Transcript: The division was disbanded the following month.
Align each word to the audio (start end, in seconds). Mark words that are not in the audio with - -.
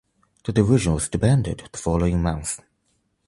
The 0.45 0.51
division 0.51 0.95
was 0.95 1.09
disbanded 1.09 1.69
the 1.71 1.77
following 1.77 2.23
month. 2.23 2.59